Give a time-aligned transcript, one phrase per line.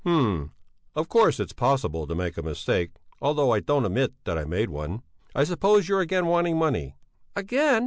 [0.03, 0.51] "Hm!
[0.95, 2.89] Of course it's possible to make a mistake,
[3.21, 5.03] although I don't admit that I made one.
[5.35, 6.95] I suppose you're again wanting money?"
[7.35, 7.79] "Again?